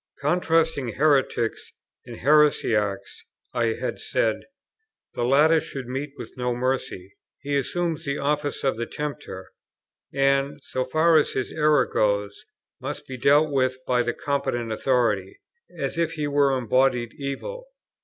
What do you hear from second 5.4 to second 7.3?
should meet with no mercy: